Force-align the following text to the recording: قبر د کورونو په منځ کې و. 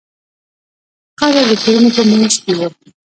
قبر 1.19 1.43
د 1.49 1.51
کورونو 1.61 1.89
په 1.95 2.01
منځ 2.09 2.33
کې 2.43 2.51
و. 2.57 2.61